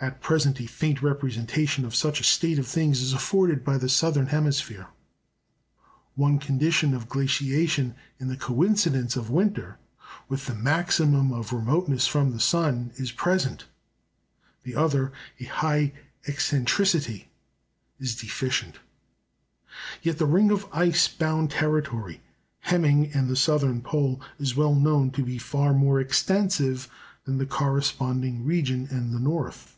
At 0.00 0.20
present 0.20 0.60
a 0.60 0.66
faint 0.66 1.00
representation 1.00 1.86
of 1.86 1.94
such 1.94 2.20
a 2.20 2.24
state 2.24 2.58
of 2.58 2.66
things 2.66 3.00
is 3.00 3.14
afforded 3.14 3.64
by 3.64 3.78
the 3.78 3.88
southern 3.88 4.26
hemisphere. 4.26 4.88
One 6.14 6.38
condition 6.38 6.92
of 6.92 7.08
glaciation 7.08 7.94
in 8.20 8.28
the 8.28 8.36
coincidence 8.36 9.16
of 9.16 9.30
winter 9.30 9.78
with 10.28 10.44
the 10.44 10.54
maximum 10.54 11.32
of 11.32 11.54
remoteness 11.54 12.06
from 12.06 12.32
the 12.32 12.38
sun, 12.40 12.92
is 12.96 13.12
present; 13.12 13.64
the 14.62 14.74
other 14.74 15.10
a 15.40 15.44
high 15.44 15.94
eccentricity 16.28 17.30
is 17.98 18.14
deficient. 18.14 18.80
Yet 20.02 20.18
the 20.18 20.26
ring 20.26 20.50
of 20.50 20.68
ice 20.70 21.08
bound 21.08 21.50
territory 21.50 22.20
hemming 22.60 23.06
in 23.06 23.28
the 23.28 23.36
southern 23.36 23.80
pole 23.80 24.20
is 24.38 24.54
well 24.54 24.74
known 24.74 25.12
to 25.12 25.22
be 25.24 25.38
far 25.38 25.72
more 25.72 25.98
extensive 25.98 26.90
than 27.24 27.38
the 27.38 27.46
corresponding 27.46 28.44
region 28.44 28.86
in 28.90 29.10
the 29.10 29.18
north. 29.20 29.70